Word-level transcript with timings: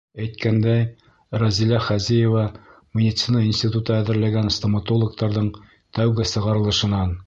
Әйткәндәй, 0.21 0.79
Рәзилә 1.43 1.81
Хәзиева 1.89 2.47
медицина 3.01 3.45
институты 3.51 3.97
әҙерләгән 4.01 4.53
стоматологтарҙың 4.59 5.57
тәүге 5.99 6.31
сығарылышынан. 6.37 7.19